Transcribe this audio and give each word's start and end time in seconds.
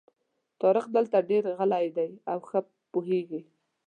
طارق 0.61 0.85
دلته 0.95 1.17
ډېر 1.29 1.41
راغلی 1.49 1.87
دی 1.97 2.09
او 2.31 2.39
ښه 2.49 2.59
پوهېږي. 2.91 3.41